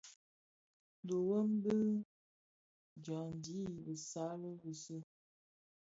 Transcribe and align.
Dhi 1.05 1.15
wom 1.27 1.49
wom 1.63 1.89
dyaňdi 3.03 3.57
i 3.77 3.79
bisal 3.85 4.41
bize. 4.61 4.97